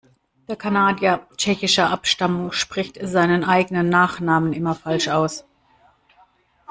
Der 0.47 0.55
Kanadier 0.55 1.27
tschechischer 1.37 1.91
Abstammung 1.91 2.53
spricht 2.53 2.97
seinen 3.03 3.43
eigenen 3.43 3.87
Nachnamen 3.89 4.51
immer 4.51 4.73
falsch 4.73 5.09
aus. 5.09 5.45